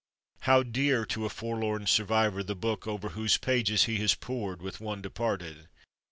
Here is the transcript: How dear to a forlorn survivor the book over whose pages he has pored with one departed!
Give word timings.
How 0.39 0.63
dear 0.63 1.05
to 1.05 1.27
a 1.27 1.29
forlorn 1.29 1.85
survivor 1.85 2.41
the 2.41 2.55
book 2.55 2.87
over 2.87 3.09
whose 3.09 3.37
pages 3.37 3.83
he 3.83 3.99
has 3.99 4.15
pored 4.15 4.59
with 4.59 4.81
one 4.81 4.99
departed! 5.03 5.67